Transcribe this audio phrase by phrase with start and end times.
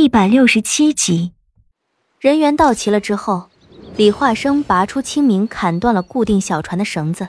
[0.00, 1.32] 一百六十七集，
[2.20, 3.50] 人员到齐了之后，
[3.98, 7.28] 李化生拔出清明，砍断了固定小船的绳子。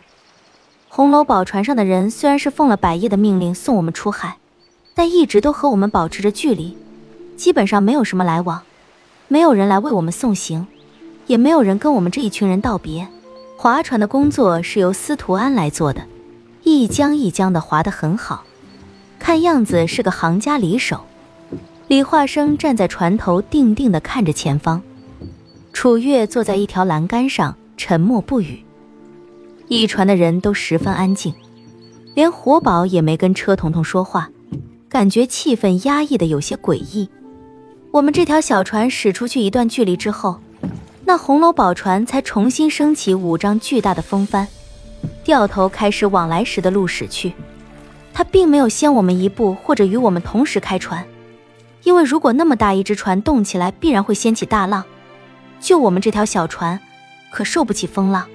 [0.88, 4.38] 红楼宝船上的人虽然是奉了百叶的命令送我们出海，
[4.96, 6.78] 但一直都和我们保持着距离，
[7.36, 8.62] 基本上没有什么来往，
[9.28, 10.66] 没有人来为我们送行，
[11.28, 13.06] 也没有人跟我们这一群人道别。
[13.58, 16.08] 划船的工作是由司徒安来做的，
[16.64, 18.46] 一江一江的划得很好，
[19.20, 21.02] 看样子是个行家里手。
[21.92, 24.82] 李化生站在船头，定定地看着前方。
[25.74, 28.64] 楚月坐在一条栏杆上，沉默不语。
[29.68, 31.34] 一船的人都十分安静，
[32.14, 34.30] 连活宝也没跟车彤彤说话，
[34.88, 37.10] 感觉气氛压抑的有些诡异。
[37.92, 40.40] 我们这条小船驶出去一段距离之后，
[41.04, 44.48] 那红楼宝船才重新升起五张巨大的风帆，
[45.26, 47.34] 掉头开始往来时的路驶去。
[48.14, 51.06] 它并没有先我们一步，或者与我们同时开船，
[51.84, 54.84] 因为如果那么大一只船动起来，必然会掀起大浪，
[55.60, 56.80] 就我们这条小船，
[57.32, 58.28] 可受不起风浪。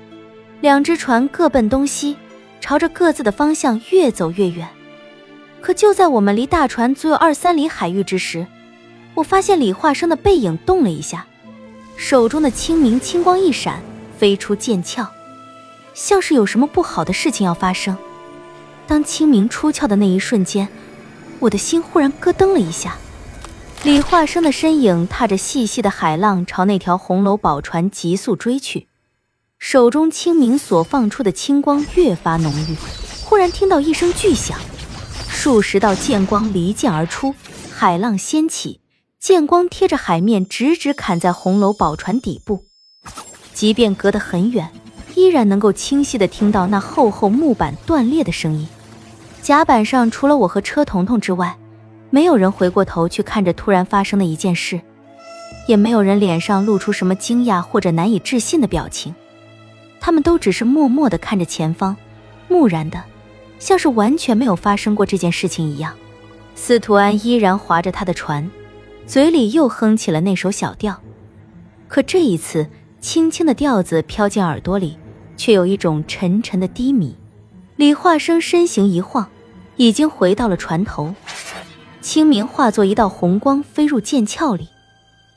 [0.60, 2.16] 两只船各奔东西，
[2.60, 4.68] 朝着各自的方向越走越远。
[5.60, 8.46] 可就在我们离大船足有二三里海域之时，
[9.14, 11.26] 我发现李化生的背影动了一下，
[11.96, 13.80] 手中的清明青光一闪，
[14.18, 15.06] 飞出剑鞘，
[15.94, 17.96] 像是有什么不好的事情要发生。
[18.86, 20.68] 当清明出鞘的那一瞬间，
[21.38, 22.96] 我的心忽然咯噔了一下。
[23.84, 28.88] 李化生的身影踏着细细的海浪，朝那条红楼宝船急速追去。
[29.58, 32.76] 手中清明所放出的青光越发浓郁，
[33.24, 34.58] 忽然听到一声巨响，
[35.28, 37.34] 数十道剑光离剑而出，
[37.72, 38.80] 海浪掀起，
[39.20, 42.64] 剑光贴着海面直直砍在红楼宝船底部。
[43.54, 44.70] 即便隔得很远，
[45.14, 48.68] 依然能够清晰地听到那厚厚木板断裂的声音。
[49.40, 51.56] 甲板上除了我和车彤彤之外，
[52.10, 54.80] 没有人回过头去看着突然发生的一件事，
[55.66, 59.14] 也没有人脸上露出什么惊讶或者难以置信的表情。
[60.00, 61.96] 他们都只是默默地看着前方，
[62.48, 63.02] 木然的，
[63.58, 65.94] 像是完全没有发生过这件事情一样。
[66.54, 68.48] 司徒安依然划着他的船，
[69.06, 71.00] 嘴里又哼起了那首小调，
[71.88, 72.68] 可这一次，
[73.00, 74.96] 轻轻的调子飘进耳朵里，
[75.36, 77.16] 却有一种沉沉的低迷。
[77.74, 79.26] 李化生身形一晃，
[79.76, 81.14] 已经回到了船头，
[82.06, 84.68] 清明化作一道红光飞入剑鞘里，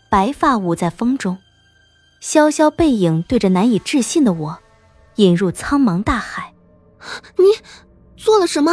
[0.07, 1.39] 白发舞在风中。
[2.21, 4.59] 潇潇背影对着难以置信的我，
[5.15, 6.53] 引入苍茫大海。
[7.37, 7.45] 你
[8.15, 8.71] 做了什么？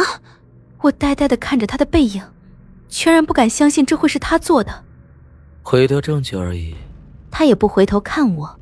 [0.81, 2.21] 我呆呆的看着他的背影，
[2.87, 4.83] 全然不敢相信这会是他做的。
[5.63, 6.75] 毁掉证据而已。
[7.31, 8.59] 他也不回头看我，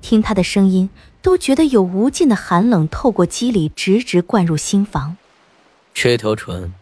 [0.00, 0.90] 听他的声音
[1.22, 5.16] 都觉得有无尽的寒冷透过肌理直直灌入心房。
[5.94, 6.74] 这条船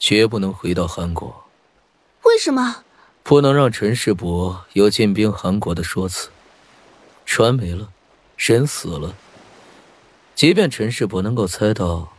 [0.00, 1.44] 绝不能回到韩国。
[2.24, 2.82] 为什么？
[3.22, 6.30] 不能让陈世伯有进兵韩国的说辞。
[7.26, 7.88] 船没了，
[8.36, 9.14] 人死了。
[10.34, 12.12] 即便陈世伯能够猜到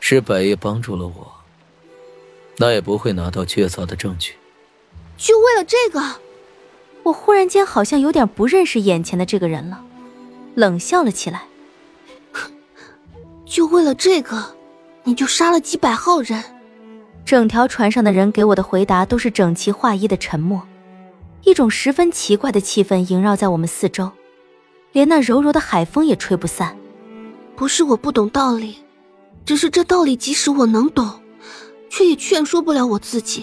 [0.00, 1.32] 是百叶帮助了我，
[2.56, 4.34] 那也不会拿到确凿的证据。
[5.18, 6.16] 就为了这个，
[7.02, 9.84] 我忽然间好像有点不认识眼前的这个人了，
[10.54, 11.44] 冷笑了起来。
[13.44, 14.56] 就为了这个，
[15.04, 16.42] 你就杀了几百号人？
[17.26, 20.62] 整条船上的人给我的回答都是整齐划一的沉默，
[21.42, 24.12] 一种十分奇怪的气氛萦绕在我们四周。
[24.92, 26.76] 连那柔柔的海风也吹不散。
[27.56, 28.76] 不是我不懂道理，
[29.44, 31.20] 只是这道理即使我能懂，
[31.90, 33.42] 却也劝说不了我自己。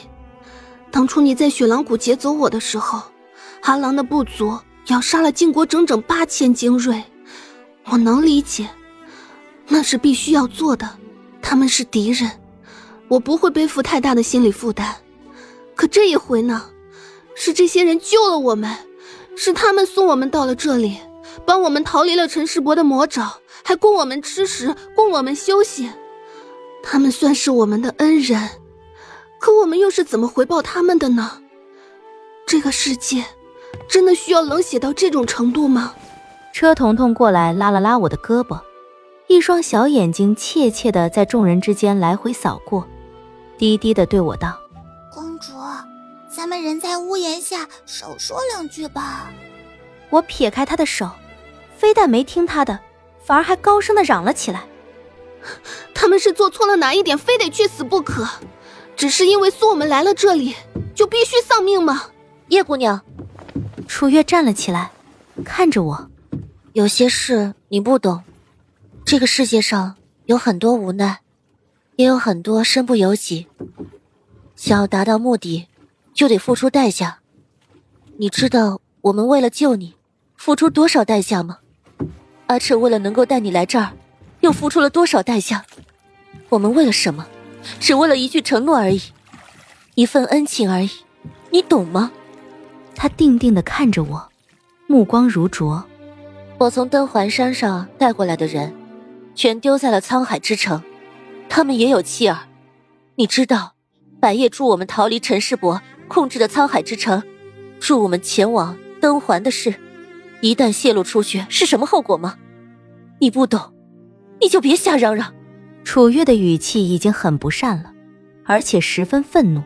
[0.89, 3.03] 当初你在雪狼谷劫走我的时候，
[3.61, 4.57] 韩狼的部族
[4.87, 7.03] 要杀了晋国整整八千精锐，
[7.89, 8.69] 我能理解，
[9.67, 10.89] 那是必须要做的。
[11.41, 12.31] 他们是敌人，
[13.13, 14.95] 我不会背负太大的心理负担。
[15.75, 16.65] 可这一回呢，
[17.35, 18.75] 是这些人救了我们，
[19.35, 20.97] 是他们送我们到了这里。
[21.45, 25.89] 帮我们逃离了陈世伯的魔爪，还供我们吃食，供我们休息，
[26.83, 28.49] 他们算是我们的恩人，
[29.39, 31.41] 可我们又是怎么回报他们的呢？
[32.45, 33.25] 这个世界，
[33.87, 35.93] 真的需要冷血到这种程度吗？
[36.53, 38.59] 车彤彤过来拉了拉我的胳膊，
[39.27, 42.87] 一双小眼睛怯怯的在众人之间来回扫过，
[43.63, 44.59] 低低的对我道
[45.09, 45.53] ：“公主，
[46.29, 49.31] 咱们人在屋檐下，少说两句吧。”
[50.11, 51.09] 我撇开他的手。
[51.77, 52.77] 非但没听他的，
[53.23, 54.65] 反而还高声的嚷了起来
[55.95, 58.27] ：“他们是做错了哪一点，非得去死不可？
[58.97, 60.53] 只是因为送我们来了这里，
[60.93, 62.07] 就必须丧命吗？”
[62.49, 62.99] 叶姑娘，
[63.87, 64.91] 楚月站了起来，
[65.45, 66.09] 看着我
[66.73, 68.25] ：“有些事你不懂。
[69.05, 69.95] 这个世界上
[70.25, 71.21] 有很多无奈，
[71.95, 73.47] 也有很多身不由己。
[74.55, 75.67] 想要达到目的，
[76.13, 77.19] 就得付出代价。
[78.17, 79.95] 你知道我们为了救你，
[80.37, 81.59] 付出多少代价吗？
[82.47, 83.93] 阿彻为了能够带你来这儿，
[84.41, 85.65] 又付出了多少代价？
[86.49, 87.25] 我们为了什么？
[87.79, 89.01] 只为了一句承诺而已，
[89.95, 90.89] 一份恩情而已，
[91.49, 92.11] 你懂吗？
[92.93, 94.29] 他定定的看着我，
[94.87, 95.83] 目光如灼。
[96.59, 98.73] 我从登环山上带过来的人，
[99.33, 100.81] 全丢在了沧海之城，
[101.55, 102.47] 他们也有妻儿。
[103.13, 103.75] 你知道，
[104.19, 107.21] 百叶助我们逃离陈世伯控制的沧海之城，
[107.79, 109.75] 助我们前往登环的事，
[110.41, 112.39] 一旦泄露出去是什么后果吗？
[113.19, 113.71] 你不懂，
[114.41, 115.31] 你就别瞎嚷嚷。
[115.83, 117.93] 楚月的语气已经很不善了，
[118.47, 119.61] 而且十分愤怒，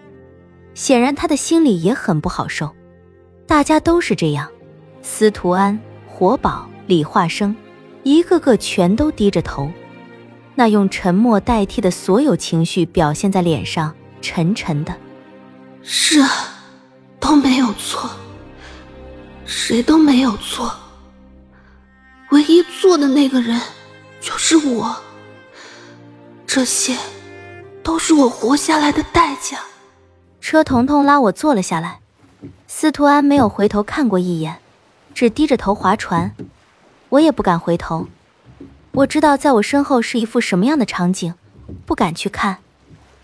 [0.74, 2.75] 显然他的心里也很不好受。
[3.45, 4.51] 大家都是这样，
[5.01, 7.56] 司徒安、火宝、李化生，
[8.04, 9.72] 一个个全都低着头，
[10.59, 14.92] 那用沉默代替的所有情绪表现在脸上，沉沉的。
[15.83, 16.30] 是啊，
[17.19, 18.09] 都没有错，
[19.45, 20.74] 谁都没有错，
[22.31, 23.62] 唯一错的那个人
[24.19, 24.98] 就是我。
[26.48, 26.98] 这些，
[27.83, 29.59] 都是我活下来的代价。
[30.42, 32.00] 车彤彤拉我坐了下来，
[32.68, 34.57] 司徒安没有回头看过一眼，
[35.13, 36.33] 只低着头划船。
[37.09, 38.07] 我也不敢回头，
[38.98, 41.36] 我知道在我身后是一副什么样的场景，
[41.86, 42.58] 不敢去看，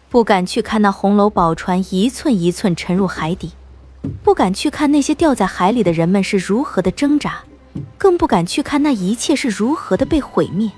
[0.07, 3.53] 不敢去看那红楼宝船一寸一寸沉入海底，
[4.23, 7.41] 不敢去看那些掉在海里的人们是如何的挣扎，
[7.97, 10.69] 更不敢去看那一切是如何的被毁灭。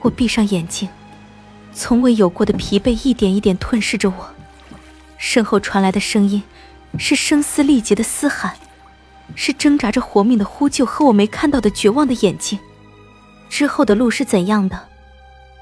[0.00, 0.88] 我闭上眼睛。
[1.74, 4.30] 从未有过的疲惫一点一点吞噬着我，
[5.18, 6.42] 身后传来的声音
[6.96, 8.54] 是声嘶力竭的嘶喊，
[9.34, 12.58] 是挣扎着活命的呼救和我没看到的绝望的眼睛。
[13.50, 14.88] 之后的路是怎样的，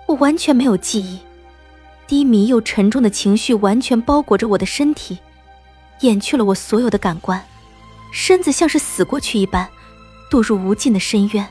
[0.06, 1.18] 我完全没有记忆。
[2.06, 5.18] 低迷又沉重的情绪完全包裹着我的身体，
[6.00, 7.42] 掩去了我所有的感官，
[8.12, 9.68] 身子像是死过去一般，
[10.30, 11.46] 堕入无尽的深渊。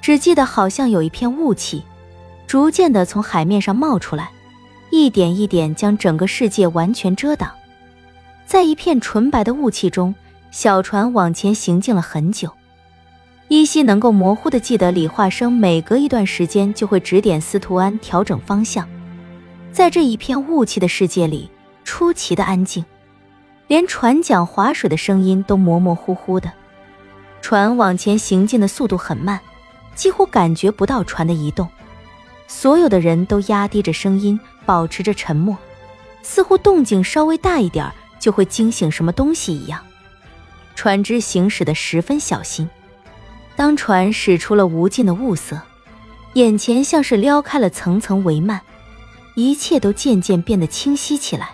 [0.00, 1.82] 只记得好像有一片雾气。
[2.46, 4.30] 逐渐的从海面上冒出来，
[4.90, 7.52] 一点一点将整个世界完全遮挡。
[8.46, 10.14] 在一片纯白的雾气中，
[10.50, 12.50] 小船往前行进了很久。
[13.48, 18.86] 依稀能够模糊的记得李化生每隔一段时间就会指点司徒安调整方向。
[19.72, 21.50] 在这一片雾气的世界里，
[21.82, 22.84] 出奇的安静，
[23.66, 26.52] 连船桨划水的声音都模模糊糊的。
[27.40, 29.40] 船往前行进的速度很慢，
[29.94, 31.66] 几乎感觉不到船的移动。
[32.46, 35.56] 所有的人都压低着声音，保持着沉默，
[36.22, 39.80] 似乎动静稍微大一点就会惊醒什么东西一样。
[40.74, 42.68] 船只行驶的十分小心。
[43.58, 45.60] 当船驶出了无尽的雾色，
[46.34, 48.60] 眼前像是撩开了层层帷幔，
[49.34, 51.50] 一切都渐渐变得清晰起来。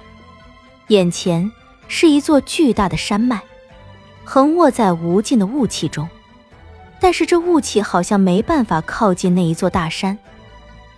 [0.88, 1.50] 眼前
[1.88, 3.40] 是一座巨大的山脉，
[4.22, 6.06] 横卧在无尽的雾气中，
[7.00, 10.18] 但是这雾气好像没办法靠近那一座大山。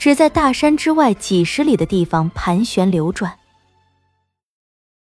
[0.01, 3.33] 只在大山之外几十里的地方盘旋流转。